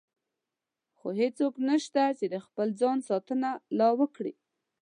خو 0.97 1.07
هېڅوک 1.21 1.55
نشته 1.69 2.01
چې 2.17 2.25
د 2.33 2.35
خپل 2.45 2.67
ځان 2.79 2.97
ساتنه 3.09 3.49
لا 3.79 3.89
وکړي. 3.99 4.33